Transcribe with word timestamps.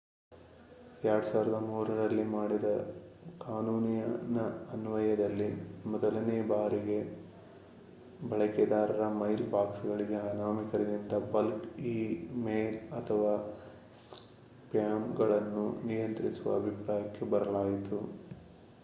2003ರಲ್ಲಿ 1.01 2.23
ಮಾಡಿದ 2.29 2.67
ಕಾನೂನಿನ 3.41 4.37
ಅನ್ವಯದಲ್ಲಿ 4.71 5.49
ಇದೇ 5.49 5.59
ಮೊದಲ 5.91 6.15
ಬಾರಿಗೆ 6.47 6.97
ಬಳಕೆದಾರರ 8.31 9.03
ಮೈಲ್ 9.19 9.43
ಬಾಕ್ಸ್‌ಗಳಿಗೆ 9.51 10.17
ಅನಾಮಿಕರಿಂದ 10.25 10.97
ಬಲ್ಕ್ 11.29 11.67
ಈ 11.91 11.95
ಮೇಲ್ 12.45 12.69
ಅಥವಾ 12.99 13.33
ಸ್ಪ್ಯಾಮ್‌ಗಳನ್ನು 14.05 15.61
ನಿಯಂತ್ರಿಸುವ 15.89 16.57
ಅಭಿಪ್ರಾಯಕ್ಕೆ 16.59 17.25
ಬರಲಾಯಿತು 17.35 17.99